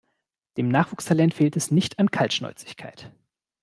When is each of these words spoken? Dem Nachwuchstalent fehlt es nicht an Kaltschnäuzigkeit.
Dem 0.57 0.67
Nachwuchstalent 0.67 1.31
fehlt 1.35 1.55
es 1.55 1.69
nicht 1.69 1.99
an 1.99 2.09
Kaltschnäuzigkeit. 2.09 3.11